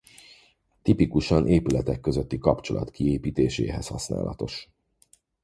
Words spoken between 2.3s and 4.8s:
kapcsolat kiépítéséhez használatos.